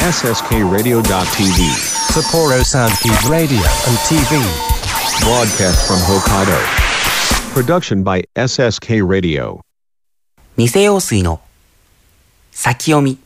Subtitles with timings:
[0.00, 1.58] SSKRadio.tv.
[2.12, 4.40] Sapporo Soundkeep Radio and TV.
[5.20, 6.58] Broadcast from Hokkaido.
[7.52, 9.60] Production by SSK Radio.
[10.56, 11.40] 偽陽水の
[12.50, 13.18] 先読み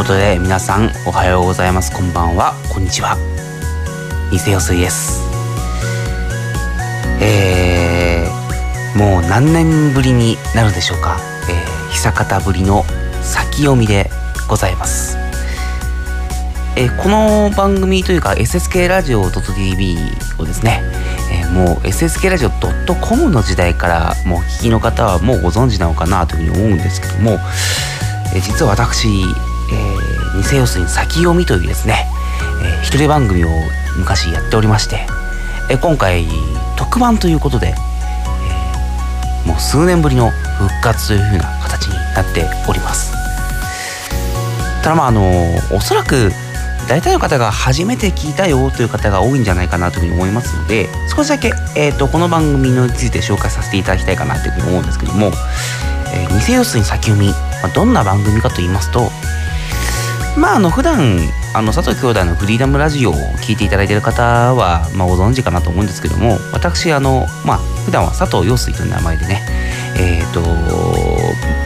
[0.00, 1.94] ことで皆さんおはようございます。
[1.94, 2.54] こんばんは。
[2.72, 3.18] こんにちは。
[4.32, 5.20] 偽陽水です。
[7.20, 11.18] えー、もう何年ぶりになるでしょうか、
[11.50, 12.82] えー、久方ぶりの
[13.20, 14.08] 先読みで
[14.48, 15.18] ございます、
[16.76, 19.98] えーこの番組というか SSK ラジオ .tv
[20.38, 20.82] をですね、
[21.30, 22.50] えーもう SSK ラジオ
[22.94, 27.32] .com の時代からもうお聞きの方はもうご存知なのかなというふうに思うんですけども、
[28.34, 29.06] えー実は私、
[29.72, 32.06] えー、偽陽水先読みというですね、
[32.62, 33.48] えー一人番組を
[33.98, 35.06] 昔やっておりまして、
[35.70, 36.26] えー今回
[36.76, 43.12] 特番ということで、えーもう数年ぶりの復活というふうな形になっております。
[44.82, 45.30] ただまああの
[45.72, 46.30] おそらく
[46.88, 55.30] 大体の方が初めて聞いたよという方が多いんじゃないかなというふうに思いますので少しだけ、えー、とこの番組について紹介させていただきたいかなというふうに思うんですけども
[56.12, 57.30] 「えー、偽様子に先読み」
[57.62, 59.12] まあどんな番組かと言いますと
[60.38, 61.18] まああの普段
[61.54, 69.42] あの佐藤兄弟のフリーダムラジオを聞いていただいている方は、まあ、ご存知かなと思うんですけども私あのまあ普段は佐藤陽水という名前でね
[69.98, 70.40] えっ、と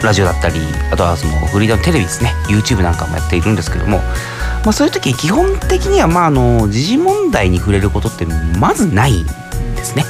[0.04, 8.26] ラジオだったりあとはそのフリーダムテレビですね YouTube なんかもやっているんですけども、まあ、そういう時基本的にはまああの時事問題に触れることって
[8.58, 10.04] まずないんですね。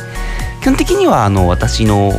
[0.65, 2.11] 基本的にはあの私の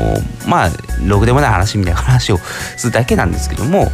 [0.48, 0.70] まあ
[1.04, 2.38] ろくでもない話みたいな話を
[2.78, 3.86] するだけなんですけども、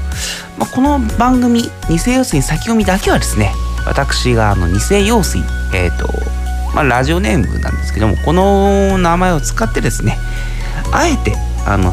[0.60, 3.54] まあ、この番組「偽陽水先読み」だけはですね
[3.86, 5.42] 私があの偽陽水
[5.74, 6.10] えっ、と
[6.76, 10.20] まあラジオネームなんですけどもこの名前を使ってですね
[10.92, 11.34] あえて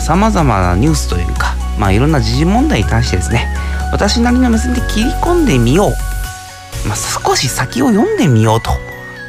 [0.00, 3.46] さまざまなニュースというか、まあ、いろんな時事問題に関してですね
[3.92, 8.72] 私なりの目線で切り込んでみよう、まあ、少し先を読んでみようと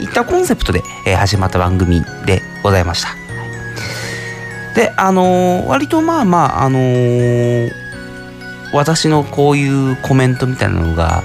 [0.04, 3.19] いったコンセプトで、えー始まった番組でございました。
[4.76, 7.72] であのー割とまあまああのー
[8.72, 11.24] 私のこういうコメントみたいなのが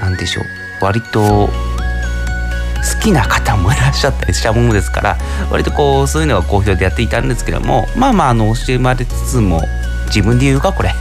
[0.00, 0.44] 何でしょう
[0.84, 5.18] 割と好きな方もいらっしゃったりしたものですから
[5.50, 9.62] 割とこうそういうのは好評でやっていたんですけどもまあまああの惜しまれつつも
[10.06, 10.94] 自分で言うかこれ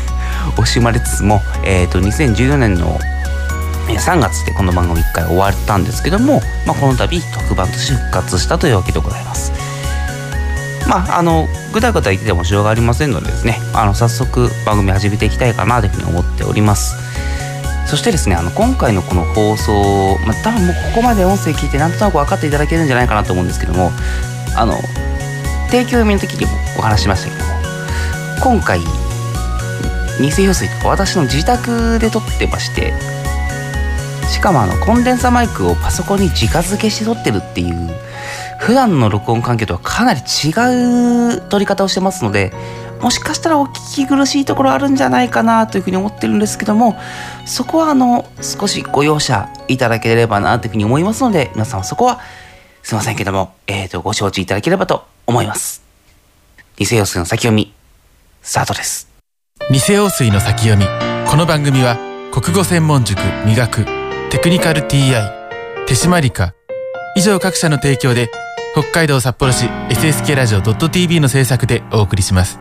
[0.58, 2.98] 惜しまれつつも、えー、と2014年の
[3.86, 9.57] 3月でこの番組1回終わったんですけども、まあ、この度特番として復活したというわけでございます。
[10.88, 16.96] まあ、あのぐだぐだ言っててもしょうがありませんのでですねあの早速番組始めていきたいかなというふうに思っております。
[17.88, 23.90] そしてですねあの今回のこの放送、まあ、多分もうここまで音声聞いてなんとなく分かっていただけるんじゃないかなと思うんですけども
[24.54, 24.74] あの
[25.70, 27.50] 提供読みの時にもお話しましたけども
[28.42, 28.80] 今回
[30.20, 32.92] 偽用水とか私の自宅で撮ってまして
[34.28, 37.88] しかもあのコンデンサマイクをパソコンに直付けして撮ってるっていう
[38.58, 40.50] 普段の録音環境とはかなり違
[41.36, 42.52] う撮り方をしてますので
[43.00, 46.96] もしかしたらお聞き苦しいところあるんじゃないかなというふうに思ってるんですけども
[47.46, 52.20] そこはあの少しご容赦いただければなというふうに思いますので皆さんはそこは
[52.82, 55.82] すいませんけども、えー、とご承知いただければと思います。
[56.76, 57.74] 偽陽水の先読み
[58.42, 59.08] スタートです。
[59.70, 60.86] 偽陽水の先読み
[61.28, 61.98] この番組は
[62.32, 63.84] 国語専門塾磨く
[64.30, 66.54] テクニカル TI 手締まりか
[67.14, 68.30] 以上各社の提供で
[68.74, 72.60] 北海道札幌市 SSK ラジオ .tv の制作でお送りします。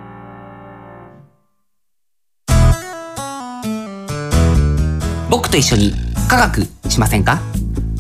[5.30, 5.94] 僕と一緒に
[6.30, 7.40] 科学しませんか？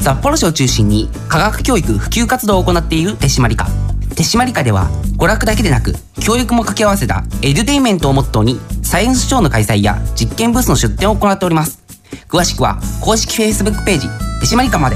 [0.01, 3.67] 札幌市を中心に科学教育普及活動を行っている手締まり課。
[4.15, 4.87] 手締まり課では
[5.17, 11.83] 娯楽だけでなく教育も掛け合わせたエデュテイメントをモットーにサイエンスショーの開催や実験ブースの出展を行っております。
[12.29, 14.07] 詳しくは公式 Facebook ページ
[14.39, 14.95] 手締まり課まで。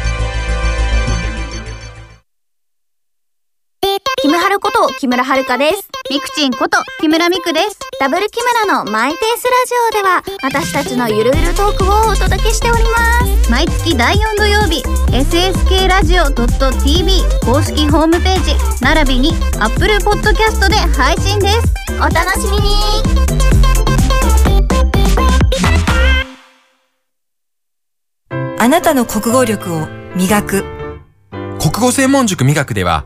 [4.21, 5.89] キムハルこと木村遥です。
[6.11, 7.79] ミクチンこと木村ミクです。
[7.99, 13.49] ダブル木村のマイペースラジオでは私たちのゆるゆるトークをお届けしております。
[13.49, 22.71] 毎月第4土曜日 SSK ラジオ .tv 公式ホームページ並びに Apple Podcast で配信ですお楽しみに
[28.59, 30.63] あなたの国語力を磨く
[31.61, 33.05] 国語専門塾美学では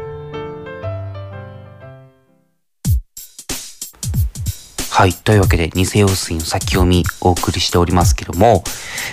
[5.01, 5.13] はい。
[5.13, 8.63] というわけで、偽陽水の先読みお送りしておりますけども、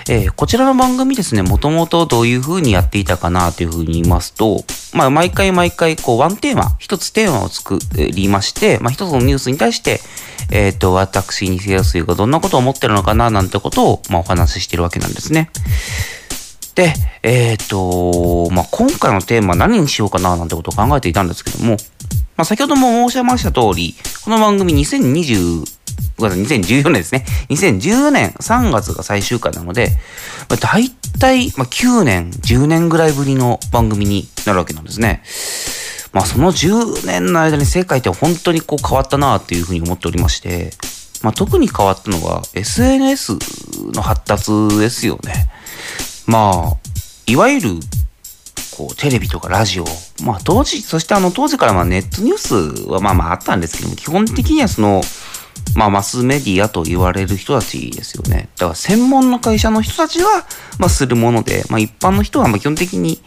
[0.07, 10.01] えーこちらの番組ですね、もともとどういう風にやっていたかなという風に言いますと、まあ、毎回毎回、こう、ワンテーマ、一つテーマを作りまして、まあ、一つのニュースに対して、
[10.51, 15.49] えっ、と、私、偽陽水がどんなことを思ってるのかな、なんてことを、まあ、お話ししてるわけなんですね。
[16.75, 16.93] で、
[17.23, 21.79] えっ、と、まあ、今回のテーマは何にしようかな、なんてことを考えていたんですけども、
[22.37, 25.78] まあ、先ほども申し上げました通り、この番組2020、
[26.17, 27.25] ごめんなさい2014年ですね。
[27.51, 29.91] 2014年3月が最終回なので、
[30.49, 35.23] まあ、大体、まあ、9年、10年ぐらいぶりの番組になるわけなんですね。
[36.13, 40.73] まあ、その10年の間に世界って本当にこう変わったなっていうふうに思っておりまして、
[41.23, 43.39] まあ、特に変わったのは SNS
[43.93, 45.51] の発達ですよね。
[46.27, 46.77] まあ、
[47.27, 47.71] いわゆる、
[48.77, 49.85] こう、テレビとかラジオ。
[50.23, 55.03] まあ、当時、そしてあの、当時からま、ネットニュースはまあまああったんですけども、基本的にはその、
[55.75, 58.49] まあ、マスメディアと言われる人たちですよね。
[58.57, 60.47] だから、専門の会社の人たちは、
[60.79, 63.21] まあ、するもので、まあ、一般の人はま基本的に、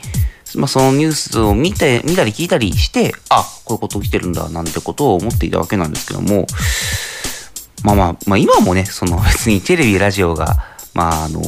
[0.55, 6.45] まあ、そのニュースを見て、見たり聞いたりして、あ、こういうこと起きてるんだ、なんてことを思っていたわけなんですけども、
[7.83, 10.57] まあまあ、まあ今もね、その別にテレビ、ラジオが、
[10.93, 11.41] まああの、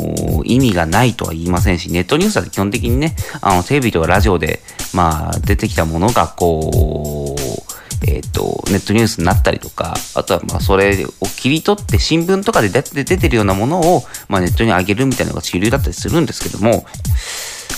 [0.46, 4.62] 意味がないとは言いませんし、ネットニュースは基本的にね、あの、テレビとかラジオで、
[4.94, 7.33] まあ出てきたものが、こう、
[8.08, 16.86] えっ、と、ネットニュースになったりとか、あとはまあそれを切り取って新聞とかで出て出てるようなものを、まあネットに上げるみたいなのが主流だったりするんですけども、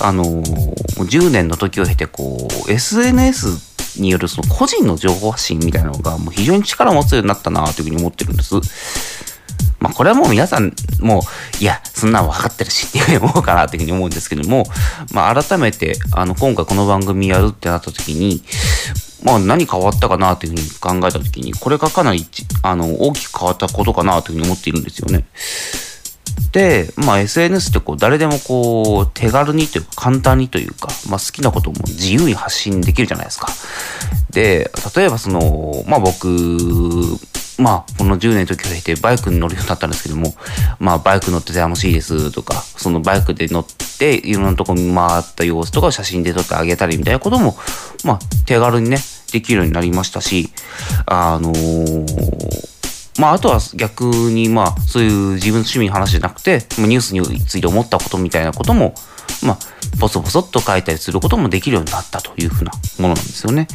[0.02, 8.56] あの10年の時を経て、こう、SNS によるその個人の情報発信みたいなのがもう非常に力を持つようになったなというふうに思ってるんです。
[9.80, 14.66] まあこれはもう皆さんもう、いや、そんなの分かってるしっていうふうに思うかなというふうに思うんですけども、
[15.14, 18.42] まあ改めて、あの今回この番組やるってなった時に、
[19.26, 22.26] まあ何変わったかなというふうに考えた時に、これがかなり
[22.62, 25.26] あの大きく変わったことかなというふうに思っているんですよね。
[26.52, 33.48] で、まあ SNS ってこう誰でもこう手軽にというか簡単にというか、まあ好きなことも自由に発信できるじゃないですか。
[34.30, 36.28] で、例えばその、まあ僕、
[37.58, 40.36] まあこの10年の時を経てバイクに乗るようになったんですけども、
[40.80, 43.66] まあバイク乗ってて楽しいですとか、そのバイクで乗っ
[43.98, 47.58] ていろんなとこ見回った様子とかを写真で撮ってあげたりみたいなことも、
[48.04, 48.98] まあ手軽にね、
[49.32, 50.50] できるようになりましたし、
[51.06, 52.76] あのー
[53.18, 58.94] まあ、あとは逆に、まあ、そういう自分の趣味の話じゃなくて、ニュースについて思ったことみたいなことも、
[59.44, 59.60] まあ、
[60.00, 63.68] ボソボソっと書いたりすることもできるようになったというふうなものなんですよね。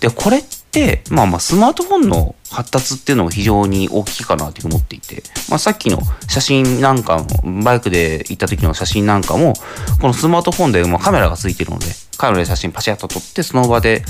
[0.00, 9.54] で、これって、まあまあ、スマートフォンの発達っていうのも非常に大きいかなというふうに思っていて、まあ、さっきの写真なんかも、バイクで行った時の写真なんかも、
[10.00, 11.86] このスマートフォンで、まあ、カメラがついてるので、
[12.16, 14.02] カメラで写真パシャッと撮って、その場で、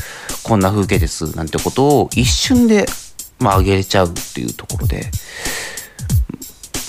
[0.43, 2.87] こんな風景です、なんてことを一瞬で、
[3.39, 5.11] まあ、上げれちゃうっていうところで、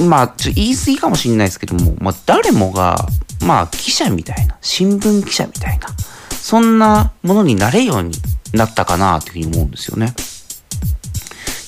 [0.01, 2.98] まあ、ちょ言い過ぎかもしれないですけども、まあ、誰もが、
[3.46, 5.88] まあ、記者みたいな、新聞記者みたいな、
[6.34, 8.12] そんなものになれるように
[8.54, 10.14] なったかなというふうに思うんですよね。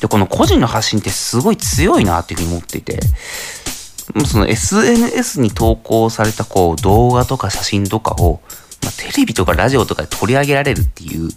[0.01, 3.00] で、この個人の発信ってすごい強いなというふうに思っていて、
[4.27, 8.41] その SNS に投稿されたこう動画とか写真とかを、
[8.84, 11.29] まあ、テレビとかラジオとかで取り上げられるっていう、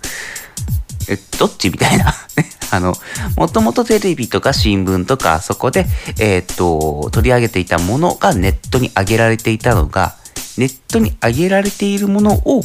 [1.08, 2.06] え、どっちみたいな。
[2.36, 2.94] ね あの、
[3.36, 5.86] もともとテレビとか新聞とか、そこで、
[6.18, 10.16] えーっと、取り上げていたものがネットに上げられていたのが、
[10.58, 12.64] ネットに上げられているものを、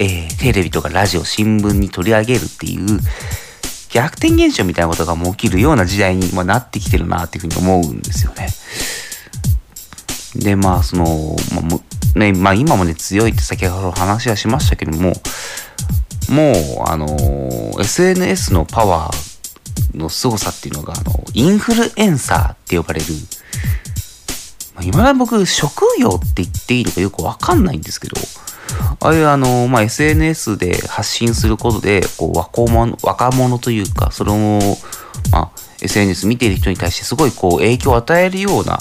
[0.00, 3.00] えーテレビとかラジオ、新聞に取り上げるっていう、
[3.90, 8.48] 逆転現象みたいなことがもう起きるような時代に、まあ、なってきてるなっていうふうに思うんですよね。
[10.36, 15.14] で、まあ、その、まあ、ね、まあ今もね、強いって先ほど話はしましたけども、
[16.28, 23.06] もう、あのー SNS のパワーの凄さっていうのが、あの、インフルエンサーって呼ばれる、
[24.74, 28.16] まあ、今だ僕、職業って言っていいのかよくわかんないんですけど、
[29.00, 34.34] ああいうあの、まあ、SNS で発信することで、こう、若者、若者というか、それを、
[35.32, 38.78] まあ、SNS 見ている人に対してすごいこう影響を与えるような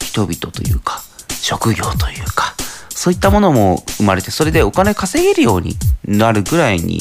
[0.00, 2.54] 人々というか、職業というか、
[2.90, 7.00] そういったものも生まれて、それでお金稼げるようになるぐらいに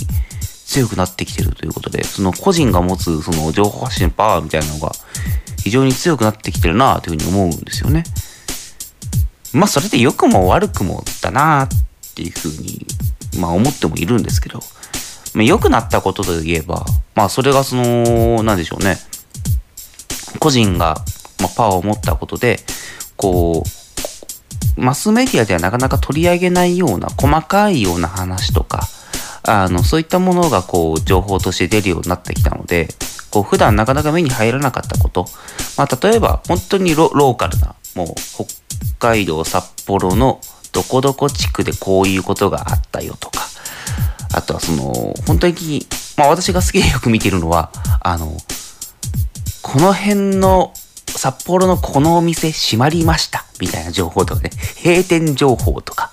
[0.65, 4.91] 強くなってきてるということで、その個人が持つその情報発信パワーみたいなのが
[5.63, 8.03] 非常に強くなってきてるなというふうに思うんですよね。
[9.53, 11.67] まあそれで良くも悪くもだなっ
[12.15, 12.85] ていうふうに、
[13.39, 14.59] まあ思ってもいるんですけど、
[15.33, 18.97] まあ、良くなったことといえば、まあそれがその、なんでしょうね。
[20.39, 20.95] 個人が、
[21.39, 22.59] まあ、パワーを持ったことで、
[23.15, 28.81] こう、マスメディアではなかなか取り上げないような細かいような話とか、
[29.43, 32.89] あの、そういったものがこう、情報として出るようになってきたので、
[33.29, 35.25] こう、普段なかなか目に入らなかったこと、
[35.77, 38.45] まあ、例えば、本当にローカルな、もう、北
[38.99, 40.39] 海道札幌の
[40.71, 43.41] どこどこ地区でこういうことがあったよとか、
[44.33, 44.93] あとはその、
[45.27, 45.85] 本当に、
[46.17, 47.71] まあ私が好きでよく見てるのは、
[48.01, 48.37] あの、
[49.61, 50.73] この辺の
[51.07, 54.49] 札幌のこのお店閉まりましたみたいな情報とかね、
[54.83, 56.11] 閉店情報とか、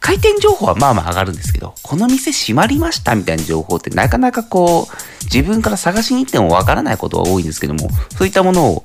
[0.00, 8.84] 開店情報はまあまあ上がるんですけど、この店閉まりましたみたいな情報ってなかなかこう、自分から探しに行ってもわからないことが多いんですけども、そういったものを、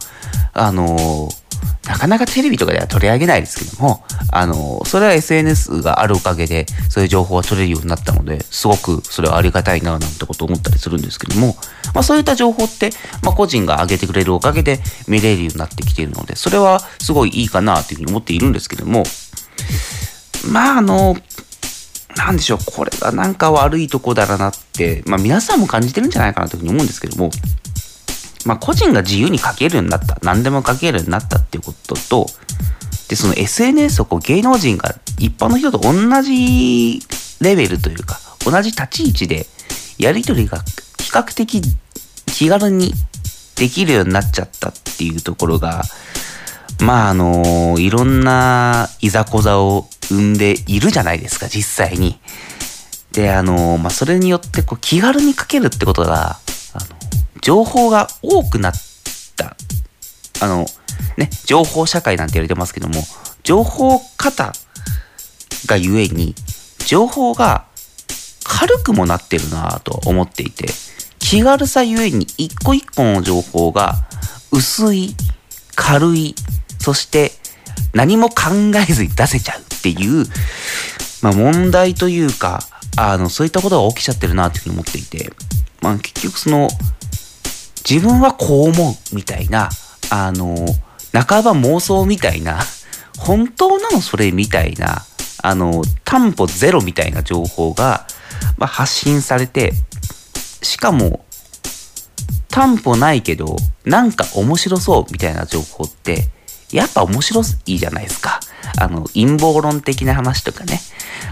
[0.53, 1.29] あの
[1.87, 11.55] なかなかテレビとかでは取り上げないですけども、あの、それは SNS があるおかげで、そういう情報が取れるようになったので、すごくそれはありがたいな、なんてことを思ったりするんですけども、
[11.93, 12.91] まあそういった情報って、
[13.21, 19.03] まあ個人が上げてくれるおかげで見れるようになってきているので、それはすごいいいかなというふうに思っているんですけども、
[20.49, 21.17] まああの、
[22.15, 27.31] なんでしょう、これがなんか悪いとこだらなって、まあ皆さんも感じてるんじゃないかなというふうに思うんですけども、
[28.45, 32.27] まあ個人が自由に書けるようになった、何でも書けるようになったっていうことと、
[33.09, 37.01] で、その SNS をこう芸能人が一般の人と同じ
[37.41, 39.45] レベルというか、同じ立ち位置で
[39.97, 40.59] やりとりが
[40.99, 41.61] 比較的
[42.25, 42.93] 気軽に
[43.55, 45.83] できるようになっちゃったっていうところが、
[46.81, 52.19] まああのいろんないざこざを生んでいるじゃないですか、実際に。
[53.11, 56.39] で、あのまあそれによってこう気軽に書けるってことが、
[57.43, 58.73] 情報が多くなっ
[59.35, 59.55] た。
[60.41, 60.65] あの、
[61.17, 63.03] ね、情報社会なんて言われてますけども、
[63.43, 64.53] 情報型
[65.65, 66.35] がゆえに、
[66.85, 67.65] 情報が
[68.43, 70.67] 軽くもなってるなぁと思っていて、
[71.19, 73.95] 気軽さゆえに一個一個の情報が
[74.51, 75.13] 薄い、
[75.75, 76.35] 軽い、
[76.79, 77.33] そして
[77.93, 78.35] 何も考
[78.87, 80.25] えずに出せちゃうっていう、
[81.21, 82.61] まあ問題というか、
[82.95, 85.33] あの、そういったことが起きちゃってるなっていうふうに思っていて、
[85.81, 86.69] まあ結局その、
[87.89, 89.69] 自分はこう思うみたいな、
[90.09, 90.55] あの、
[91.13, 92.59] 半ば妄想みたいな、
[93.17, 95.03] 本当なのそれみたいな、
[95.41, 98.07] あの、担保ゼロみたいな情報が、
[98.57, 99.73] まあ、発信されて、
[100.61, 101.25] しかも、
[102.49, 106.29] 担保ないけど、なんか面白そうみたいな情報って、
[106.71, 108.39] やっぱ面白いじゃないですか。
[108.79, 110.79] あの、陰謀論的な話とかね。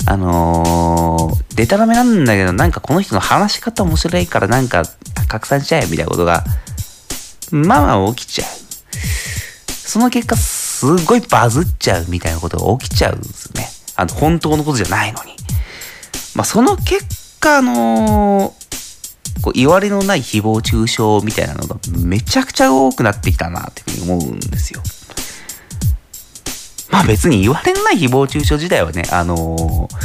[0.06, 4.84] あのー、デタラメなんだけど、なんかこの人の話し方面白いからなんか
[5.28, 6.44] 拡散しちゃえみたいなことが、
[7.52, 8.48] まあまあ起きちゃう。
[9.68, 13.68] その結果、すごいバズっちゃうみたいなことが起きちゃうんですね。
[13.96, 15.36] あの、本当のことじゃないのに。
[16.34, 17.06] まあ、その結
[17.40, 24.82] 果、あのー、こう、言われのない誹謗中傷みたいなのがめちゃくちゃ多くなってきたなっていうふうに思うんですよ。
[26.92, 29.96] まあ別に言われない誹謗中傷自体はね、あのー、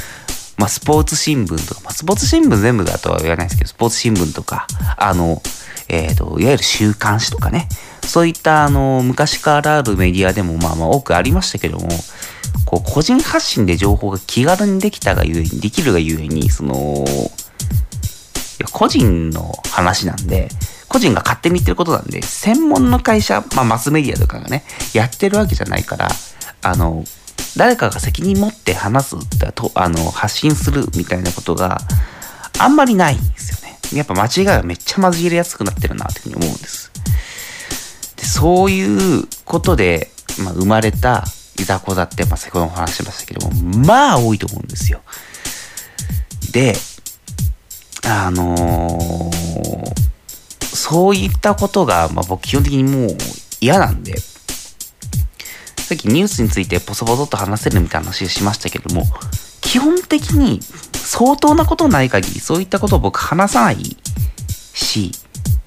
[0.59, 4.67] まあスポーツ新聞とか、まあスポーツ新聞全部だとは言わないですけど、スポーツ新聞とか、
[4.97, 5.43] あの、
[5.89, 7.69] えっ、ー、と、いわゆる週刊誌とかね、
[8.03, 11.89] そういったあの、昔からあるメディアでもまあまあ多くありましたけども、
[12.65, 17.05] こう、個人発信で情報が気軽にできたがゆえに、できるがゆえに、その、
[18.73, 20.49] 個人の話なんで、
[20.89, 24.65] 個人が勝手に言ってることなんで、専門の会社、まあマスメディアとかがね、
[24.95, 26.09] やってるわけじゃないから、
[26.67, 27.05] あの、
[27.57, 31.79] 誰かが責任持って話す、とあの、発信するみたいなことが
[32.59, 33.79] あんまりないんですよね。
[33.93, 36.91] やっぱ間違いがめっちゃ混じりやすくなってるなというふうに思うんです。
[38.17, 40.11] でそういうことで、
[40.43, 41.25] まあ、生まれた
[41.59, 43.53] いざこざって、まあ、先ほども話しましたけども、
[43.87, 45.01] まあ多いと思うんですよ。
[46.53, 46.75] で、
[48.05, 53.17] あのー、そういったことが、まあ僕基本的にもう
[53.61, 54.15] 嫌なんで、
[55.87, 59.05] さっきニュースについてポソポソと話せるみたいな話をしましたけども、
[59.61, 63.77] 基本的に相当なことない限り、そういったことを僕話さない
[64.75, 65.13] し、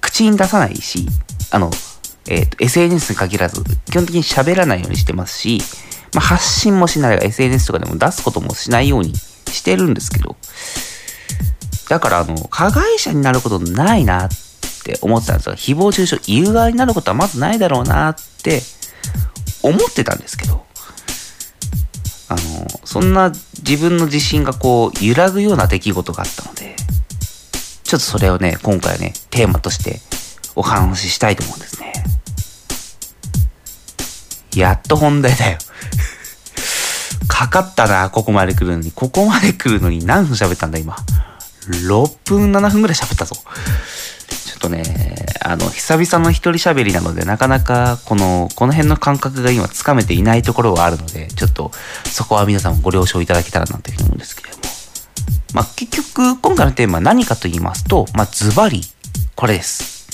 [0.02, 1.08] 口に出さないし、
[1.52, 1.72] あの、
[2.28, 5.60] えっ、ー、と、SNS に限らず、基本的に喋らないようにしてますし、
[6.14, 10.36] まあ、発信もしない SNS とかでも出すこともしないようにしてるんですけど、
[11.88, 14.30] だからあの、加害者になることないなっ
[14.84, 18.62] て思ってたんですが、誹謗中傷言う側になることはまずないだろうなって
[19.64, 20.66] 思ってたんですけど、
[22.30, 22.40] あの、
[22.86, 23.32] そんな
[23.64, 26.76] 自分の自信がこう揺らぐような出来事があったので、
[27.84, 30.00] ちょっとそれをね、今回ね、テーマとして
[30.56, 31.94] お話ししたいと思うんですね。
[34.56, 35.58] やっと本題だよ。
[37.28, 38.92] かかったな、ここまで来るのに。
[38.92, 40.96] ここまで来るのに何分喋ったんだ、今。
[41.68, 43.36] 6分、7分ぐらい喋ったぞ。
[43.36, 43.42] ちょ
[44.56, 45.09] っとね、
[45.50, 51.72] あの、久々の一人喋りなので、なかなか、この、この辺の感覚が今つかめていないところはあるので、ちょっと、
[52.06, 54.64] そこは皆さんもご了承いただけたらなというふうに思うんですけれども。
[55.56, 58.84] まあ、結局、今回のテーマは何かと言いますと、まあ、ズバリ、
[59.36, 60.08] これです。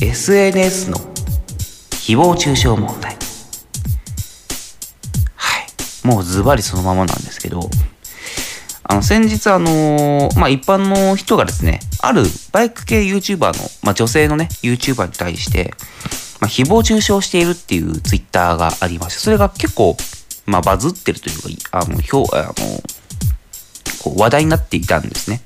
[0.00, 3.16] SNS の誹謗中傷問題。
[5.34, 6.06] はい。
[6.06, 7.68] もうズバリそのままなんですけど、
[8.84, 12.22] あの、先日あのーまあ、一般の人がですね、ある
[12.52, 15.74] バイク系 YouTuber の、まあ、女性のね、YouTuber に対して、
[16.40, 19.96] まあ、誹謗中傷しているっていうツイッターがありまして、それが結構、
[20.46, 22.54] まあ、バズってるというか、あの、表、あの、
[24.04, 25.40] こう話題になっていたんですね。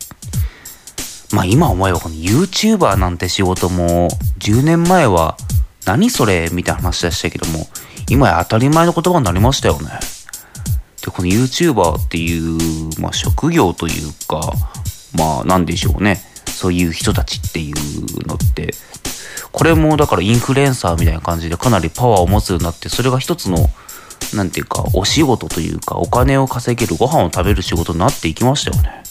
[1.32, 5.36] まあ今思えばこの YouTuber なんて仕事も10年前は
[5.86, 7.66] 何それみたいな話でしたけども
[8.10, 9.90] 今や当たり前の言葉になりましたよね。
[11.02, 14.52] で、この YouTuber っていう、まあ職業というか、
[15.16, 16.20] まあなんでしょうね。
[16.46, 18.74] そういう人たちっていうのって、
[19.52, 23.70] これもだからインフルエンサーみたいな感じでかなりパワーを持つようになって、それが一つの、
[24.34, 29.02] なんていうか、お仕事というか、お金を稼げる、ご飯を食べる仕事になっていきましたよね。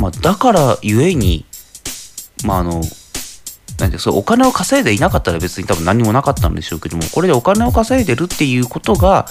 [0.00, 1.44] まあ、だからゆえに、
[2.44, 2.82] まあ、あの、
[3.78, 9.26] なんてそうお金を稼いでいなかったら別に多分何もなかったんでしょうけども、これでお金を稼いでるっていうことが、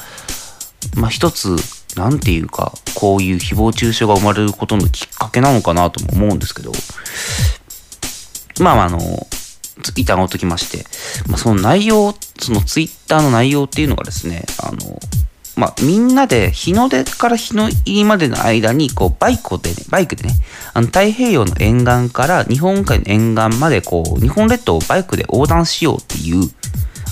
[0.95, 1.55] まあ一つ、
[1.95, 6.71] なんていうか、こういう誹謗中傷が生まれることのきっかけなのかなとも思うんですけど、
[8.59, 8.99] まあまああの、
[9.95, 10.85] 一旦置いときまして、
[11.27, 14.99] まあその内容、そのツイッターの内容っていうのがですね、あの、
[15.57, 20.35] まあ、みんなで日の出から日の入りまでの間に、こう、バイクでね、バイクでね、
[20.75, 26.47] あの、太平洋の沿岸から日本海の沿岸まで、こう、日本列島をバイクで横断しようっていう、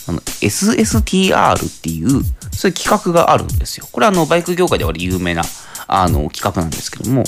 [0.07, 2.21] あの、SSTR っていう、
[2.55, 3.87] そういう企画があるんですよ。
[3.91, 5.43] これはあの、バイク業界では有名な、
[5.87, 7.23] あの、企画なんですけども、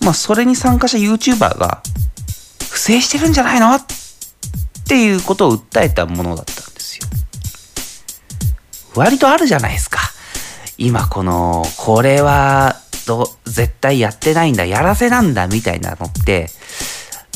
[0.00, 1.82] まあ、それに参加した YouTuber が、
[2.70, 3.84] 不正してるんじゃないのっ
[4.88, 7.08] ていうことを訴えたものだったんですよ。
[8.94, 10.00] 割とあるじゃないですか。
[10.78, 16.50] 今この、これは、ど、絶対やってないんだ、やらせなんだ、みたいなのって、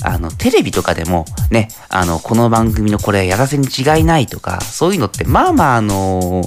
[0.02, 6.42] あの、テレビとかでも、ね、あの、この番組のこれやらせに違いないとか、そういうのって、まあまあ、あの、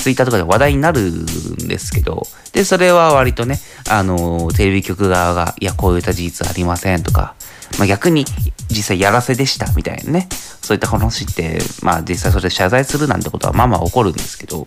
[0.00, 1.26] ツイッターとかで話題になるん
[1.68, 7.34] ですけど、で、それは割とね、あの、テレビ局側が、いや、こういった事実ありませんとか、
[7.78, 8.24] まあ逆に、
[8.68, 10.28] 実際やらせでした、みたいなね、
[10.62, 14.66] そういった話って、まあ実際それで謝罪するなんてことはまあまあ起こるんですけど、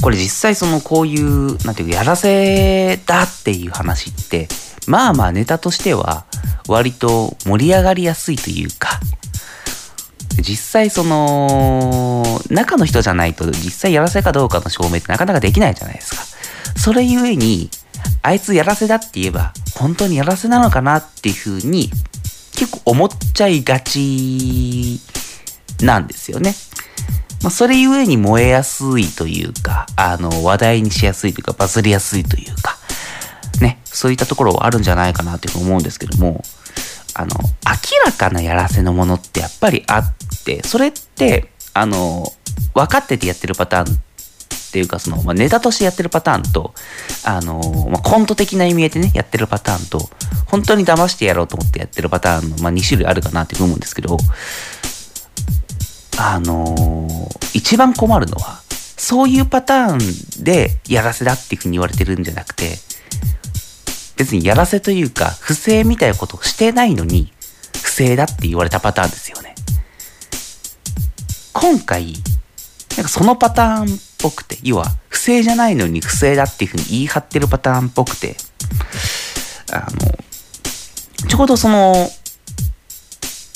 [0.00, 4.48] これ実際そのこういう、なんていうか、やらせだっていう話って、
[4.86, 6.24] まあまあネタとしては、
[6.66, 9.00] 割と盛り上がりやすいというか、
[10.42, 16.22] 実際その、中の人じゃないと実際やらせかどうかの証明ってなかなかできないじゃないですか。
[16.78, 17.70] それゆえに、
[18.22, 21.90] あいつやらせだって言えば、本当にやらせなのかなっていうふうに、
[22.56, 25.00] 結構思っちゃいがち
[25.80, 26.54] なんですよね。
[27.42, 32.76] まあ、それゆえに燃えやすいというか、あの、話題にしやすいというか、バズりやすいというか、
[33.60, 36.42] ね、そういったところはあるんじゃないかなというふうに思うんですけども、
[37.18, 42.32] あの、明らかなやらせのものってやっぱりあって、それって、あの、
[42.74, 46.74] 分かっててやってるパターンっていうか、その、まあ、ネタとしてやってるパターンと、
[47.24, 50.08] あの、まあ、コント的な意味合いでね、やってるパターンと、
[50.46, 54.16] 本当に騙してやろうと思ってやってるパターンの、まあ、2種類あるかなって思うんですけど、
[56.20, 58.60] あの一番困るのは、
[58.96, 59.94] そういうパター
[60.40, 62.78] ンでやらせだっていうふうに言われてるんじゃなくて、
[64.18, 67.32] 別にやらせというか、不正みたいなことをしてないのに、
[67.82, 69.54] 不正だって言われたパターンですよね。
[71.52, 72.14] 今回、
[72.96, 78.36] なんかそのパターンっぽくて、要は、不正じゃないのに不正だっていうふうに言い張ってるパターンっぽくて、
[79.72, 82.10] あの、ちょうどその、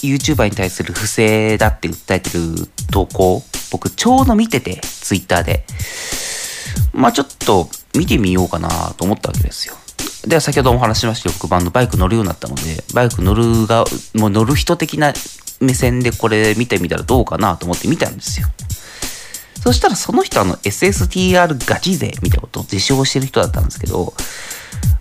[0.03, 5.65] YouTuber に対する不正だって訴えてる投稿、僕ちょうど見てて、Twitter で。
[6.93, 9.77] まあちょっと見てみようかなと思ったわけですよ。
[10.27, 15.13] で、先ほどもお話ししましたけど、僕バンドバイク乗るようになったので、バイク乗るが、もう乗る人的な
[15.61, 18.49] 目線でこれ見てみたらどうかなと思って見たんですよ。
[19.63, 24.13] そしたらその人あの SSTR ガチ勢みたいなことを自称してる人だったんですけど、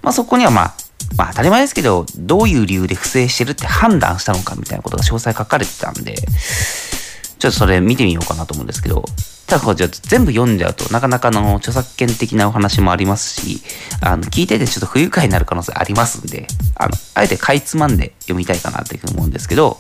[0.04, 0.74] まあそこにはまあ、
[1.18, 9.04] まあ当たり前ですけど、どういう理由で不正してるって判断したのかみたいなことが詳細書かれてたんで、ちょっとそれ見てみようかなと思うんですけど、
[9.52, 13.62] ただこれじゃ全部読んじゃうとなかなかの著作権的なお話もありますし、
[14.00, 19.78] あの、聞いててちょっと不愉快になる可能性ありますんで、あの、あえてかいつまんで読みたいかなというふうに思うんですけど、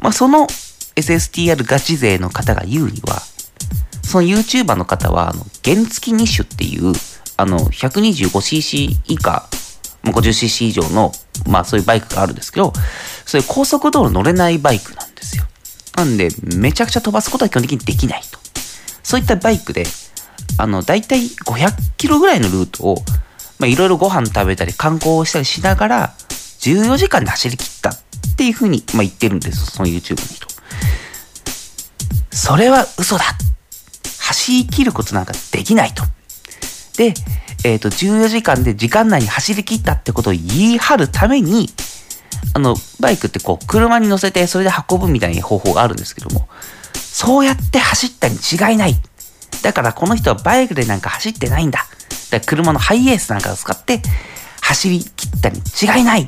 [0.00, 0.46] まあその
[0.96, 3.20] SSTR ガチ勢の方が言うには、
[4.02, 6.94] その YouTuber の方は、あの、原付2種っていう、
[7.36, 9.50] あの、125cc 以下、
[10.04, 11.12] 50cc 以上の、
[11.46, 12.72] まあそういうバイクがあるんですけど、
[13.26, 15.44] そういう高速道路乗れないバイクなんですよ。
[15.94, 18.37] なんで、めちゃくちゃ飛ばすことは基本的にできないと。
[19.08, 19.84] そういったバイクで、
[20.58, 22.96] あの、だいたい500キロぐらいのルートを、
[23.58, 26.14] まあいろいろご飯食べたり観光をしたりしながら、
[26.60, 27.94] 14時間で走り切ったっ
[28.36, 30.46] ていうふうに、まあ言ってるんですよ、その YouTube の人。
[32.30, 33.24] それは嘘だ
[34.20, 36.04] 走り切ることなんかできないと。
[36.98, 37.14] で、
[37.64, 41.70] えっ、と、14時間で時間内に走り切ったってことを言い張るために、
[42.52, 46.46] あの、バイクってこう、車に乗せてそれで運ぶみたいな方法があるんですけども、
[47.20, 48.94] そうやって走ったに違いない。
[49.64, 51.80] だからこの人はバイクでなんか走ってないんだ。
[51.80, 51.88] だか
[52.38, 54.00] ら車のハイエースなんかを使って
[54.60, 56.22] 走り切ったに違いない。
[56.22, 56.26] っ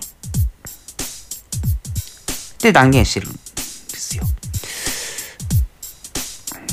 [2.58, 4.24] て断言してるんですよ。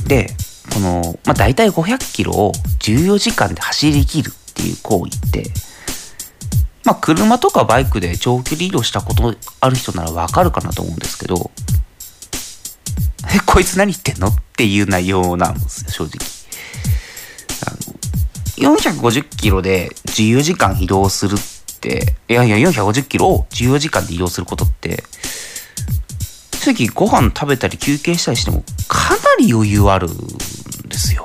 [0.08, 0.32] で、
[0.74, 5.52] この、まあ、大体500キロを14時間で走り切るっていう行為って、
[6.86, 11.52] まあ、車とかバイクで長距離移動したことある人ならわかるかなと思うんですけど、
[13.26, 14.28] え、こいつ何言ってんの？
[14.28, 16.28] っていう内容なんですよ、正直。
[17.66, 17.72] あ
[18.72, 25.04] の、450キロで14時間移動するって、いやいや、450キロを14時間で移動することって、
[26.68, 30.18] 正直ご飯食べたり休憩したりしてもかなり余裕あるん
[30.90, 31.24] ですよ。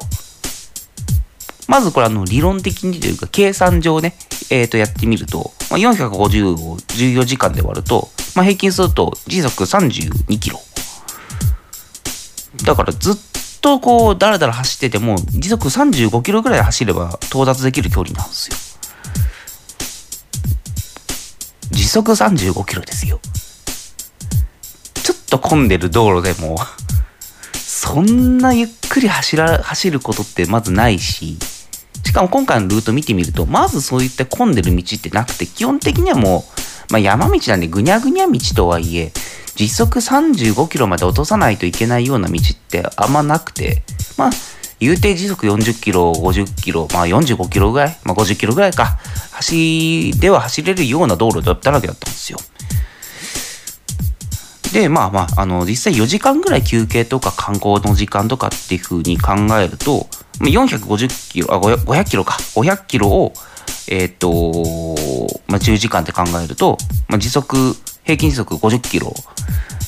[1.67, 4.15] まずこれあの理論的にというか計算上ね、
[4.51, 10.61] えっ、とやってみると、まあ、450を14時間で割ると、まあ、平均すると時速32キロ。
[12.65, 13.15] だからずっ
[13.61, 18.57] とこうダラダラ走ってても時速35キロぐらい走れば到達できる距離なんですよ。
[21.71, 23.21] 時速35キロですよ。
[25.03, 26.59] ちょっと混んでる道路でも、
[27.55, 31.39] そんなゆっくり走ら、走ることってまずないし、
[32.07, 36.45] しかも今回のルート見てみると、まずそういった混んでる道ってなくて、基本的にはも
[36.91, 39.13] う、まあ山道なんでぐにゃぐにゃ道とはいえ、
[39.63, 43.85] 時速35キロまで落とさないといけないような道ってあんまなくて、
[44.19, 44.31] まあ、
[44.81, 48.99] 言うて時速40キロ、50キロ、まあ45キロぐらい、まあ50キロぐらいか、
[49.31, 52.39] 走では走れるような道路だったわけだったんですよ。
[54.73, 60.09] で、まあまあ、あの、実際4時間ぐらい休憩とか観光の時間とかっていう風に考えると、
[60.41, 62.35] 450キロ、あ、500キロか。
[62.57, 63.33] 500キロを、
[63.89, 64.33] えっ、と、
[65.47, 66.77] まあ10時間って考えると、
[67.09, 69.15] まあ時速、平均時速50キロ。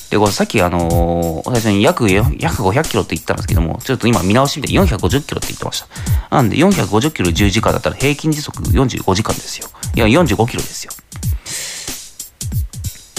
[0.09, 5.87] で、これさっきあのー最初に約、約500キロって言ったんですけども、ちょっと今見直してみて450キロって言ってました。
[6.35, 9.67] なんで450キロ10時間だったら平均時速45時間ですよ。
[9.95, 10.91] いや、45キロですよ。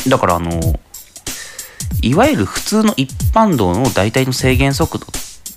[0.08, 0.78] だからあのー
[2.02, 5.08] いわゆる普通の一般道の大体の制限速度っ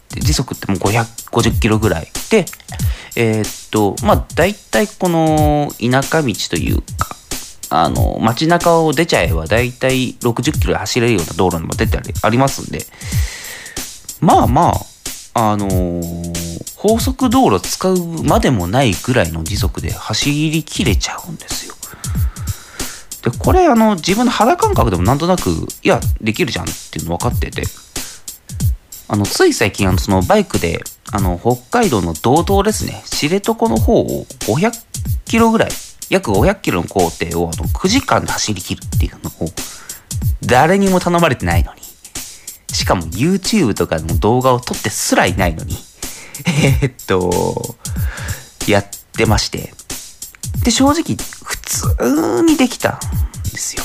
[0.09, 2.45] て時速ってもう550キロぐらいで、
[3.15, 7.15] えーっと、まあ大体この田舎道というか、
[7.69, 12.85] あの、街中を出ちゃえば大体60キロで走れるような道路にも出てありますんで、
[14.21, 14.73] まあま
[15.33, 21.75] あ、あのー高速道路使うまでもないぐらいの時速で走り切れちゃうんですよ。
[23.29, 25.49] で、これ、あの、自分の肌感覚でもなんとなく、
[25.83, 27.63] いや、できるじゃんっていうの分かってて、
[29.09, 34.71] あの、つい最近、あの、そのバイクで、あの、北海道の道東ですね、知床の方を500
[35.25, 35.69] キロぐらい、
[36.09, 39.49] 約500キロの工程を、あの、9時間で走り切るっていうのを、
[40.43, 41.81] 誰にも頼まれてないのに、
[42.73, 45.75] しかも YouTube とかの動画を撮ってすらいないのに、
[46.81, 47.75] えーっと、
[48.67, 48.85] やっ
[49.17, 49.73] てまして、
[50.63, 52.99] で、正直、普通にできたん
[53.51, 53.83] ですよ。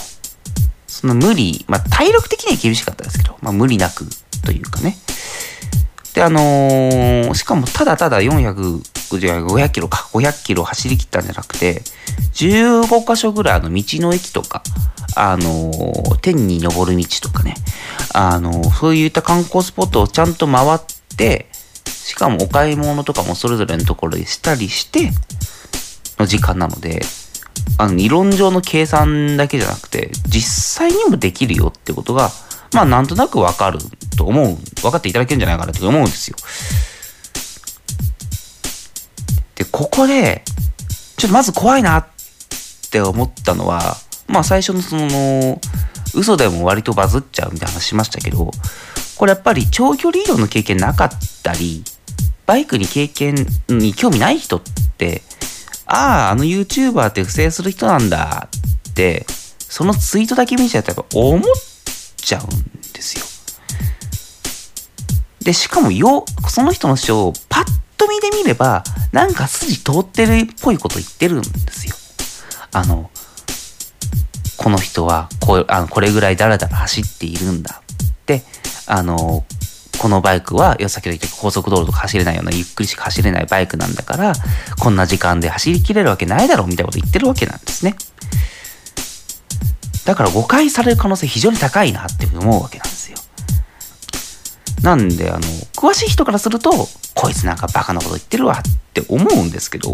[0.87, 4.07] その無理、まあ、体力的には厳しかったですけど、まあ、無理なく
[4.45, 4.97] というかね。
[6.15, 8.81] で、あのーしかもただただ400、
[9.19, 11.83] じゃ500キロか、500キロ走り切ったんじゃなくて、
[12.35, 14.63] 15箇所ぐらいあの道の駅とか、
[15.17, 17.55] あのー天に登る道とかね、
[18.13, 20.81] あのーそういった観光スポットをちゃんと回っ
[21.17, 21.47] て、
[21.85, 25.11] しかもお買い物とかもそれぞれのところでしたりして、
[26.19, 27.03] の時間なので、
[27.79, 32.31] あの、理論上の計算だけじゃなくて、実際にもできるよってことが、
[32.73, 33.79] まあ、なんとなくわかる
[34.17, 36.37] と思う、分かっていただけるんじゃないかなと思うんですよ。
[39.57, 40.43] で、ここで、
[41.17, 42.07] ちょっとまず怖いなっ
[42.91, 45.61] て思ったのは、まあ最初のその、
[46.15, 48.51] 嘘でも割とバズっちゃうみたいな話しましたけど、
[49.17, 51.11] これやっぱり長距離移動の経験なかっ
[51.43, 51.85] たり、
[52.47, 54.63] バイクに経験に興味ない人っ
[54.97, 55.23] て、
[55.87, 58.49] ああ、あの YouTuber って不正する人なんだ
[58.89, 59.27] って、
[59.59, 61.43] そのツイートだけ見ちゃうとやっぱ思っ
[62.17, 63.25] ちゃうんですよ。
[65.41, 67.65] で、しかもよ、その人の主張をパッ
[67.97, 71.95] と見で見れば、なんか筋通ってるっぽいこと言ってるんですよ。
[72.73, 73.11] あの、
[74.57, 78.43] この人はこうあのこれぐらいだらだら走っているんだって、
[78.87, 79.45] あの、
[79.99, 84.33] このバイクは、いや先ほど言った高速道路とか走れないようなゆっくりしか走れないバイクなんだから、
[84.79, 87.97] こんな時間で走りきれるわけないだろうみたいなこと言ってるわけなんですね。
[90.05, 93.19] だから誤解される可能性非常に高いなって思うわけなんですよ。
[94.83, 95.41] なんで、あの、
[95.77, 99.93] 詳しい人からすると、こいつなんかバカなこと言ってるわって思うんですけど、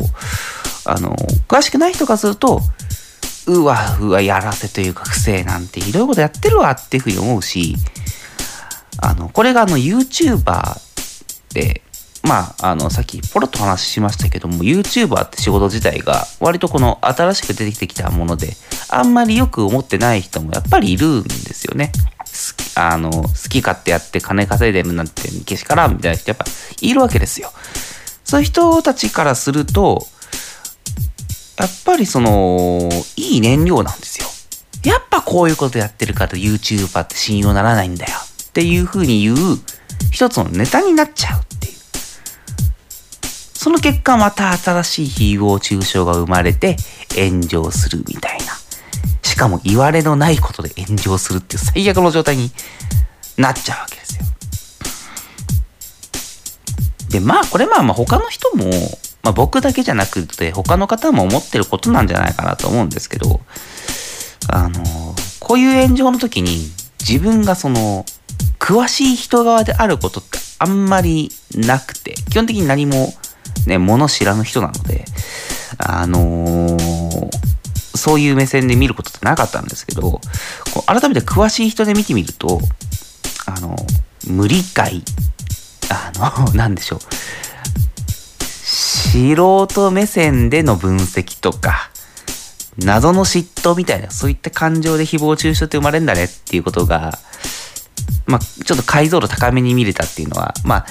[0.84, 1.14] あの、
[1.48, 2.60] 詳しくない人からすると、
[3.46, 7.76] うわ、うわ、やらせというか不正なんてひどいことやってるわっていうふうに思うし、
[9.02, 10.80] あの、これがあの YouTuber
[11.54, 11.82] で、
[12.22, 18.54] まあ、あの、さっきポロッと話しましたけども、YouTuber って仕事自体が割とこの新しく出てきてきたもので、
[18.90, 21.92] あんまりよく思ってない人もやっぱりいるんですよね。
[22.74, 26.44] あの、好き勝手やって金稼いでるなんてけしからんみたいな人やっぱ
[26.80, 27.52] いるわけですよ。
[28.24, 30.06] そういう人たちからすると、
[31.58, 34.28] やっぱりその、いい燃料なんですよ。
[34.82, 38.12] やっぱこういうことやってるから YouTuber って信用ならないんだよ。
[38.48, 39.36] っていう風に言う
[40.10, 41.74] 一つのネタになっちゃうっていう。
[43.54, 46.76] その結果また新しい誹謗中傷が生まれて
[47.14, 48.44] 炎上するみたいな。
[49.22, 52.50] しかも言われのないことで炎上するっていう最悪の状態に
[53.36, 54.24] なっちゃうわけですよ。
[57.10, 58.70] で、まあこれまあまあ他の人も、
[59.22, 63.40] まあ僕だけじゃなくて他の方も思ってることなんじゃないかなと思うんですけど、
[64.48, 64.82] あの、
[65.40, 68.04] こういう炎上の時に自分がその、
[68.58, 73.14] 詳しい人側であることってあんまりなくて、基本的に何も
[73.66, 75.04] ね、物知らぬ人なので、
[75.78, 77.49] あのー
[78.00, 80.20] そういう目線で見ることってなかったんですけど、
[80.86, 82.60] 改めて詳しい人で見てみると、
[83.46, 83.76] あの、
[84.26, 85.02] 無理解、
[85.90, 87.00] あの、 なんでしょう。
[88.64, 91.90] 素人目線での分析とか、
[92.78, 97.18] 謎の嫉妬みたいな、そういった感情で誹謗中傷って生まれるんだねっていうことが、
[98.26, 100.86] まあ、ちょっと解像度高めに見れたっていうのは、まあ、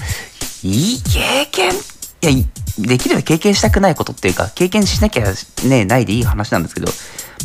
[0.62, 2.44] いい経験、いや、
[2.78, 5.24] できれば経験したくないことっていうか、経験しなきゃ
[5.64, 6.92] ね、ないでいい話なんですけど、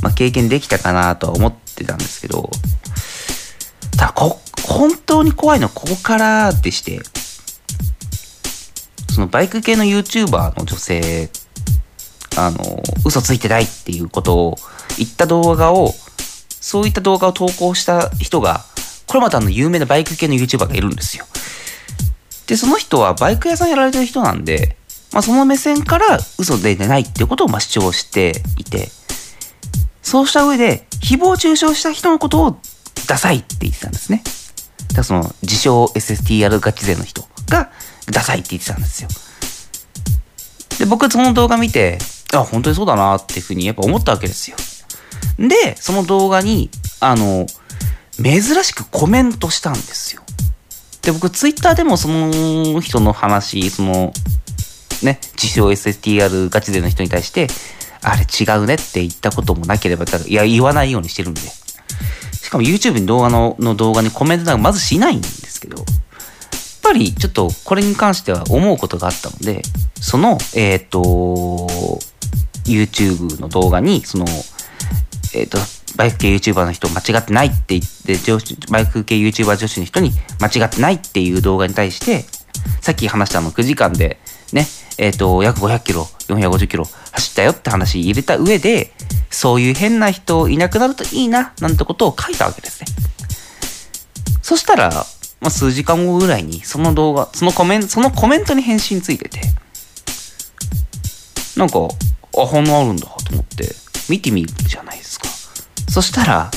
[0.01, 2.49] まあ、経験できたかなとは思ってたんですけど、
[3.97, 7.01] ただこ、本当に怖いのはここからでして、
[9.13, 11.29] そのバイク系の YouTuber の女性、
[12.38, 14.57] あの、嘘ついてないっていうことを
[14.97, 15.93] 言った動画を、
[16.49, 18.65] そういった動画を投稿した人が、
[19.07, 21.25] これまたあの有名なバイク系の YouTuber がいるんですよ。
[22.47, 24.75] で、その人はバイク屋さんやられてる人なんで、
[25.12, 28.89] まあその目線から嘘でないっていうことをまあ主張していて、
[30.02, 32.60] そうした上で、誹謗中傷した人のことを
[33.08, 34.24] ダサいって言ってたんですね。
[34.94, 37.72] だその、自称 SSTR ガチ勢の人が
[38.12, 39.10] ダサいって言ってたんですよ。
[40.80, 41.98] で、僕その動画見て、
[42.34, 44.58] あ、本当にそうだなっていうふうにやっぱ思ったわけですよ。
[45.38, 47.46] で、その動画に、あの、
[48.22, 50.22] 珍しくコメントしたんですよ。
[51.02, 54.13] で、僕ツイッターでもその人の話、その、
[55.06, 57.48] ね、自称 SSTR ガチ勢の人に対して、
[58.02, 61.41] あれ違うねって言ったこともなければ、いや、言わないようにしてるんで。
[61.41, 65.86] しかも YouTube に動画のの動画にコメントなんかまずしないんですけど、やっ
[66.84, 69.63] ぱりちょっとこれに関しては思うことがあったので、
[70.00, 71.02] その、えっ、と、
[72.65, 74.26] YouTube の動画に、その、
[75.34, 75.58] えっ、と、
[75.96, 82.26] バイク系 YouTuber の人間違ってないって言って、バイク系 YouTuber 女子の人に間違ってないっていう動画に対して、
[82.82, 84.20] さっき話したあの9時間で
[84.54, 88.93] ね、えっ、と、約500キロ、450キロ走ったよって話入れた上で、
[89.29, 92.88] そういう変な人いなくなるといいな、なんてことを書いたわけですね。
[94.41, 94.89] そしたら、
[95.41, 99.41] まあ、数時間後ぐらいに、その動画、そのコメント、そのコメントに返信ついてて、
[101.58, 101.79] なんか、
[102.38, 103.75] あ、反応あるんだと思って、
[104.10, 105.27] 見てみるじゃないですか。
[105.89, 106.51] そしたら、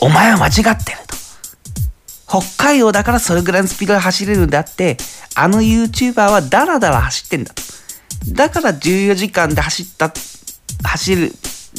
[0.00, 1.05] お前は間違ってる。
[2.40, 4.96] 北海道だからそれぐらいのスピードで走れるんであって、
[5.34, 7.62] あの YouTuber はダラダラ走ってんだと。
[8.32, 10.12] だから14時間で走った、
[10.82, 11.16] 走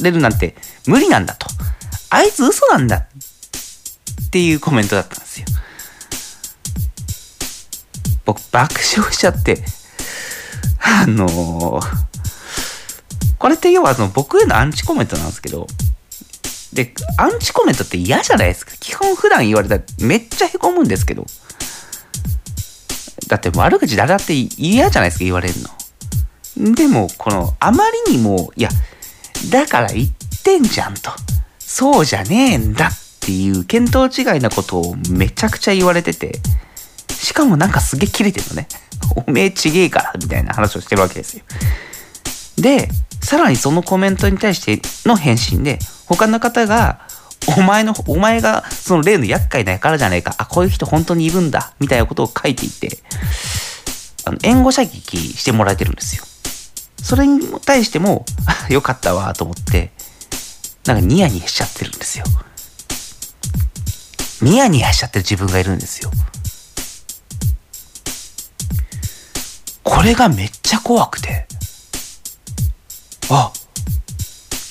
[0.02, 0.54] れるなんて
[0.86, 1.46] 無理なんだと。
[2.10, 2.96] あいつ嘘なんだ。
[2.96, 5.46] っていうコメントだったんですよ。
[8.24, 9.62] 僕爆笑しちゃって、
[10.80, 12.08] あのー
[13.38, 15.68] これって要はその僕へのアンチコメントなんですけど、
[16.72, 18.72] で、アンチコメントって嫌じゃないですか。
[18.78, 21.26] 基本普段言われたらめっちゃ凹むんですけど。
[23.26, 25.54] だって悪口誰だって嫌じゃないですか、言われる
[26.56, 26.74] の。
[26.74, 28.70] でも、この、あまりにも、いや、
[29.50, 30.08] だから言っ
[30.42, 31.10] てんじゃんと。
[31.58, 36.40] そうじゃねえんだっていう見当違いなことをめちゃくちゃ言われてて、
[37.10, 38.68] しかもなんかすげえ切れてるのね。
[39.26, 41.44] おめえちげえから、みたいな話をしてるわけですよ。
[42.56, 42.88] で、
[43.22, 45.78] さらにそのコメントに対しての返信で、
[46.08, 47.00] 他の方が、
[47.56, 50.34] お前の、お前がその例の厄介なやからじゃねえか。
[50.38, 51.72] あ、こういう人本当にいるんだ。
[51.78, 52.98] みたいなことを書いていて、
[54.24, 56.24] あの、援護射撃してもらえてるんですよ。
[57.02, 58.24] それに対しても、
[58.68, 59.92] よかったわ、と思って、
[60.86, 62.24] なんかニヤニヤしちゃってるんですよ。
[64.40, 66.10] ニヤニヤしちゃってる自分がいるんですよ。
[69.82, 71.46] これがめっちゃ怖くて。
[73.30, 73.52] あ、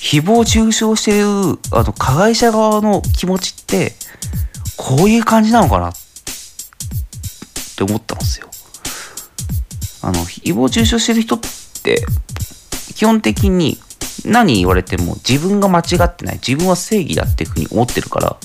[0.08, 1.26] 誹謗中傷してる、
[1.70, 3.92] あの、加害者側の気持ちって、
[4.78, 5.92] こういう感じなのかなっ
[7.76, 8.48] て思ったんですよ。
[10.00, 11.40] あの、誹謗中傷してる人っ
[11.82, 12.06] て、
[12.94, 13.76] 基本的に
[14.24, 18.38] 何言われても自分が間違ってない、自分は正義だっていうふうに思ってるから、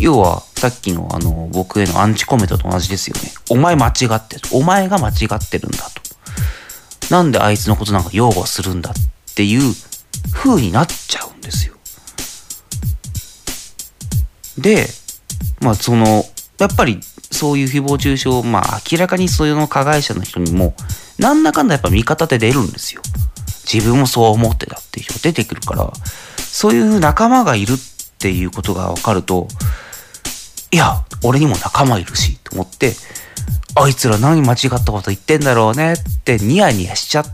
[0.00, 3.30] 要は、さっきのあの、僕へのアンチコメントと同じですよね。
[3.50, 4.42] お前間違ってる。
[4.50, 6.02] お前が間違ってるんだと。
[7.14, 8.94] なんであいつのことなんか擁護するんだっ
[9.36, 9.72] ていう
[10.32, 11.74] 風になっちゃうんですよ。
[14.58, 14.86] で、
[15.60, 16.24] まあその、
[16.58, 17.00] やっぱり
[17.30, 20.74] そういう誹謗中傷、まあ明らかにそういうの加害者の人にも、
[21.18, 23.02] なんだかんだやっぱ味方で出るんですよ。
[23.72, 25.92] 自分もそう思ってたっていう人が出てくるから、
[26.38, 27.76] そういう仲間がいるっ
[28.18, 29.48] ていうことが分かると、
[30.70, 32.94] いや、俺にも仲間いるし、と思って、
[33.74, 37.24] あいつら何間違ったこと言ってんだろうねってニヤニヤしちゃっ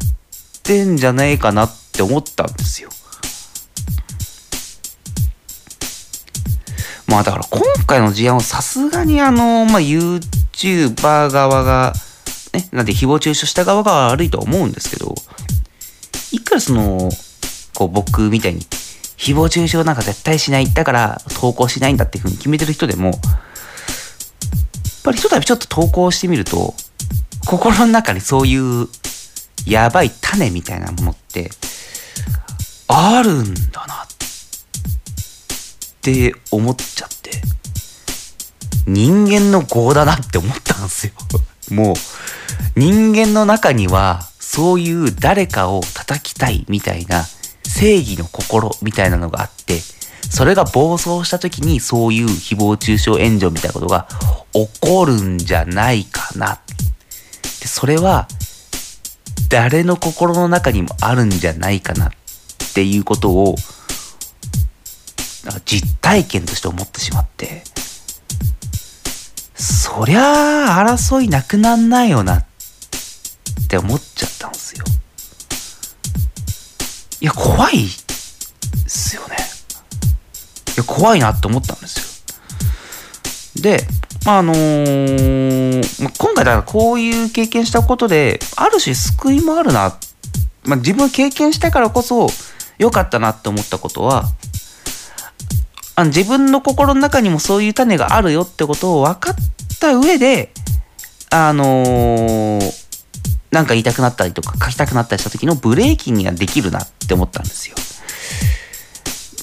[0.62, 2.90] てんじゃねえかなっって思ったんですよ。
[7.06, 11.92] まあだから今回の事案はさすがにあの、まあ YouTuber 側が、
[12.52, 15.14] ね、なんで誹謗中傷した側が悪いとは思うんですけど、
[16.32, 17.10] いくらその、
[17.74, 20.72] こう僕みたいに誹謗中傷なんか絶対しない。
[20.72, 23.20] だから投稿しないんだっていうふうに決めてる人でも、やっ
[25.04, 26.74] ぱり一度ちょっと投稿してみると、
[27.46, 28.88] 心の中にそういう
[29.66, 31.50] やばい種みたいなものって、
[32.88, 34.06] あるんだなっ
[36.02, 37.30] て思っちゃって、
[38.86, 41.12] 人間の業だなって思ったんですよ。
[41.70, 41.94] もう、
[42.76, 47.26] 人間の中には、そういう誰かを叩きたいみたいな
[47.66, 49.82] 正義の心みたいなのがあって、
[50.30, 54.08] それが暴走した時にそういう誹謗中傷炎上みたいなことが
[54.52, 56.60] 起こるんじゃないかな。
[57.60, 58.28] でそれは
[59.48, 62.16] 誰の心の中にもあるんじゃないかなって
[62.74, 63.54] ていうことを
[65.64, 67.64] 実体験として思ってしまって、
[69.54, 72.46] そりゃあ争いなくなんないよなっ
[73.68, 74.84] て思っちゃったんですよ。
[77.20, 77.88] いや、怖いっ
[78.86, 79.36] すよね。
[80.76, 82.26] いや、怖いなって思ったんです
[83.56, 83.62] よ。
[83.62, 83.86] で、
[84.24, 89.96] まあ、あのーま、今回だからこういう経験したことで、ある種救いもあるな。
[90.64, 92.28] まあ、自分が経験したからこそ
[92.78, 94.24] 良かったなって思ったことは、
[95.96, 99.34] あの自分の心の中にもそういう種があるよってことを分かっ
[99.78, 100.52] た上で、
[101.30, 102.84] あのー
[103.50, 107.76] なんか言いたくなったりとか書きたくなったりした時のブレーキにはできるなって思ったんですよ。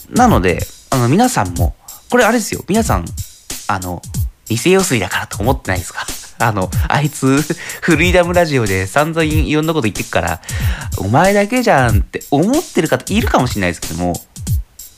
[0.10, 1.76] なので、あの皆さんも、
[2.10, 3.06] これあれですよ、皆さん、
[3.70, 4.02] あの、
[4.50, 6.06] 偽用水だからと思ってないですか？
[6.42, 7.42] あの、あいつ、
[7.82, 10.42] フリーダムラジオで散々いろんなこと言ってくから、
[10.98, 14.20] お前だけじゃんって思ってる方いるかもしれないですけども、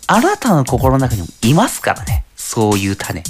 [0.08, 2.24] あなたの心の中にもいますからね。
[2.36, 3.24] そういう種。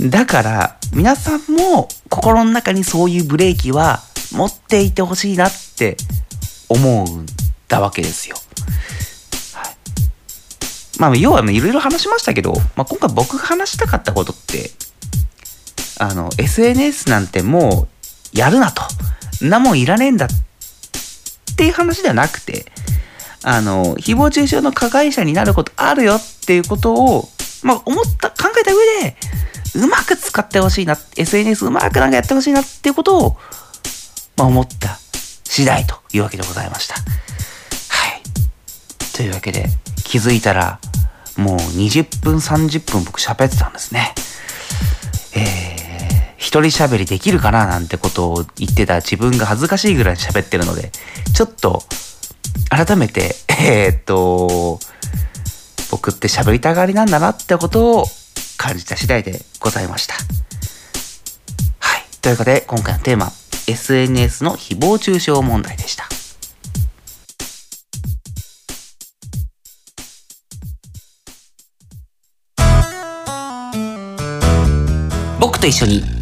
[0.00, 4.02] だから、皆さんも心の中にそういうブレーキは
[4.32, 5.96] 持っていてほしいなって
[6.68, 7.26] 思うん
[7.68, 8.36] だわけですよ。
[10.98, 14.70] まあ、要はね、いろいろ話しましたけど、まあ、今回僕が話したかったことって、
[15.98, 17.88] あの、SNS なんても
[18.34, 18.82] うやるなと。
[19.40, 20.28] なもんいらねえんだっ
[21.56, 22.66] ていう話ではなくて、
[23.42, 27.28] あの、誹謗中傷の加害者になることあるよっていうことを、
[27.62, 29.16] まあ、思った、考えた上で、
[29.74, 33.36] うまく使ってほしいな、SNS うまくなんかやってほしいなっていうことを、
[34.36, 34.98] まあ、思った
[35.44, 36.94] 次第というわけでございました。
[36.94, 38.22] はい。
[39.14, 39.66] というわけで、
[40.04, 40.78] 気づいたら、
[41.36, 44.14] もう20分、30分僕喋ってたんですね。
[45.34, 45.81] えー、
[46.42, 50.90] 一人喋りできるかななんてことを言ってた自分が恥ずかしいぐらい喋ってるので、
[51.32, 51.84] ちょっと、
[52.68, 54.80] 改めて、 えー、っと、
[55.92, 58.06] 僕って喋りたがりなんだなってことを
[58.56, 60.14] 感じた次第でございました。
[61.78, 62.04] はい。
[62.20, 63.32] ということで、今回のテーマ、
[63.68, 66.08] SNS の誹謗中傷問題でした。
[75.38, 76.21] 僕と一緒に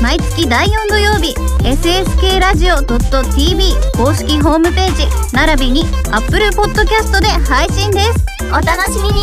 [0.00, 1.34] 毎月第4土曜日、
[1.64, 5.82] SSK ラジオ .tv 公式ホームページ並びに
[6.12, 8.24] Apple Podcast で配信です。
[8.50, 9.18] お楽しみに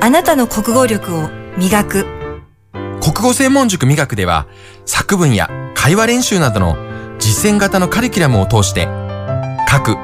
[0.00, 1.28] あなたの国語力を
[1.58, 2.06] 磨く
[3.02, 4.46] 国語専門塾磨くでは
[4.86, 6.76] 作文や会話練習などの
[7.18, 8.88] 実践型のカリキュラムを通して
[9.70, 9.96] 書く、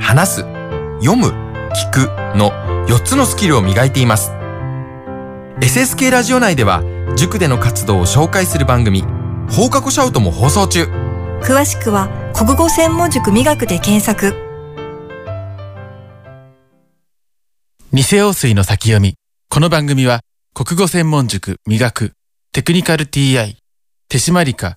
[0.00, 0.40] 話す、
[1.02, 1.28] 読む、
[1.74, 4.32] 聞くの4つのスキルを磨いています。
[5.60, 6.82] SSK ラジオ内では
[7.16, 9.02] 塾での活動を紹介する番組
[9.48, 10.86] 放課後シャウトも放送中。
[11.40, 14.34] 詳しくは国語専門塾磨くで検索
[17.92, 19.14] 偽陽水の先読み
[19.48, 20.20] この番組は
[20.52, 22.12] 国語専門塾磨く
[22.52, 23.56] テクニカル TI
[24.08, 24.76] 手締まりか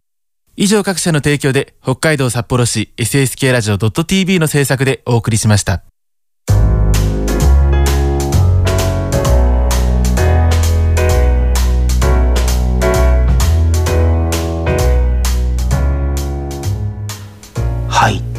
[0.56, 5.84] 以上各社の提供で北海道札幌市 SSK ラジオ .tv の制作でお送りしました。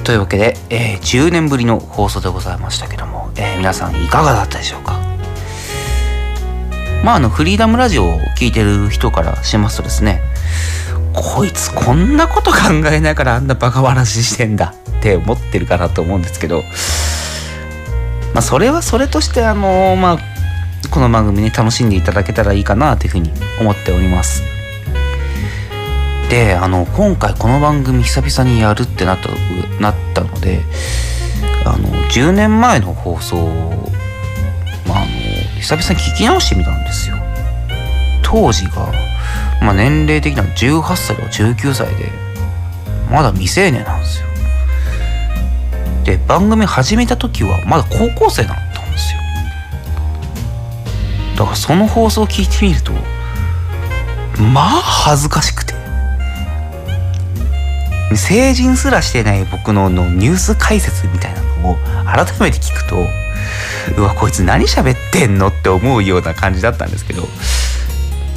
[0.05, 5.01] というわけで、えー、10年ぶりの放送でございましたけども、えー、皆さんいかがだったでしょうか？
[7.03, 10.23] まあ、あの、フリーダムラジオを聴いてる人からしますとですね、
[11.15, 12.59] こいつこんなこと考
[12.93, 16.63] えながらあんなバカ話してんだって思ってるかなと思うんですけど、
[18.35, 20.19] まあ、それはそれとしてあのまあ
[20.91, 23.31] この番組ね楽しんでいただけたらいいかなというふうに
[23.61, 24.43] 思っております。
[26.35, 29.29] であの今回この番組久々にやるってなった
[29.81, 30.63] なったので
[31.65, 33.49] あの10年前の放送を、
[34.89, 35.07] まあ、あの
[35.61, 37.15] 久々に聞き直してみたんですよ。
[38.25, 38.93] 当時が
[39.63, 42.11] まあ、年齢的には18歳とか19歳で
[43.09, 44.27] まだ未成年なんですよ。
[46.03, 49.21] で番組始めた時はまだ高校生だったんですよ。
[51.37, 52.91] だからその放送を聞いてみると
[54.43, 55.84] まあ恥ずかしくて。
[58.13, 62.97] 成人すらしてない僕ののニュース解説みたいなのを改めて聞くと
[63.99, 67.23] うわこいつ何喋ってんのって思うような感じだったんですけど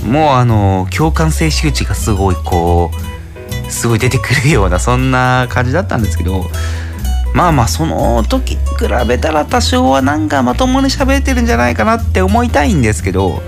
[0.06, 6.46] もうあの共感性周知がすごいこうすごい出てくるようなそんな感じだったんですけど
[7.34, 8.60] まあまあその時比
[9.08, 13.42] べたら多少はなんかまともに喋ってるんじゃないかなって思いたいんですけど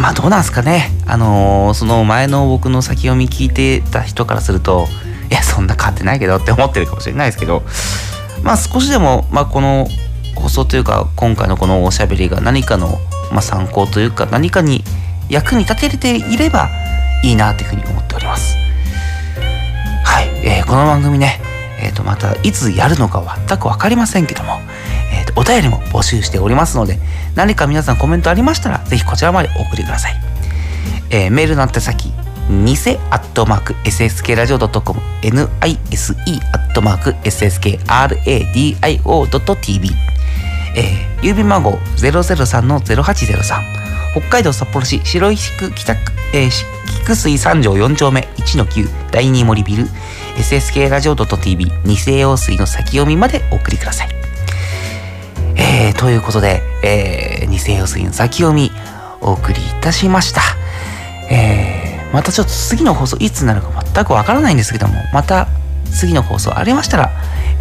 [0.00, 4.86] まあどうなんすかねあのー、その前の僕の先読み聞いてた人からすると
[5.30, 7.62] いやそんな変わってないけどって思ってるかもしれないですけど
[8.42, 9.86] まあ少しでも、まあ、この
[10.36, 12.98] 放送というか今回のこのおしゃべりが何かの
[13.34, 14.84] まあ、参考というか何かに
[15.28, 16.68] 役に立てれていれば
[17.22, 18.56] いいなというふうに思っております。
[20.04, 21.40] はい、えー、この番組ね、
[21.80, 24.60] えー、とまたいつやるのか全く分かりませんけども、
[25.14, 26.98] えー、お便りも募集しておりますので
[27.34, 30.14] 何か皆さんコメントありましたらぜひこちらまでお送りください。
[31.10, 32.12] えー、メールの宛先
[32.48, 32.76] 偽
[33.10, 35.46] アットマーク SSK ラジオ .com NISE
[36.52, 37.74] アットマーク SSKRADIO.tv
[40.76, 46.50] えー、郵便番号003-0803北海道札幌市白石区北区、えー、
[47.00, 49.84] 菊水三条4丁目1-9第2森ビル
[50.36, 54.23] SSK ラジオ .tv 偽用水の先読みまでお送りください。
[55.84, 58.70] えー、ということで、えー、偽用水の先読み
[59.20, 60.40] お送りいたしました。
[61.30, 65.46] えー、またちょっと次の放送いつになるか全くわからないんですけども、また
[65.92, 67.10] 次の放送ありましたら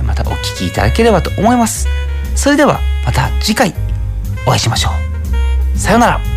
[0.06, 1.90] またお聞きいただければと思います。
[2.34, 3.74] それではまた次回
[4.48, 4.90] お会いしましょ
[5.76, 5.78] う。
[5.78, 6.33] さようなら。